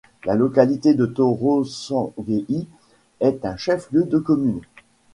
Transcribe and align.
La 0.25 0.33
localité 0.33 0.95
de 0.95 1.05
Torossanguéhi 1.05 2.67
est 3.19 3.45
un 3.45 3.55
chef-lieu 3.55 4.03
de 4.05 4.17
commune. 4.17 4.61